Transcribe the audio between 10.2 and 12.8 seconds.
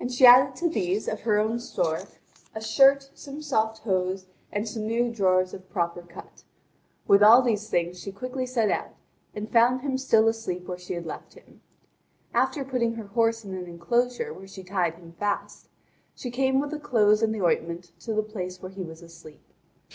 asleep where she had left him. After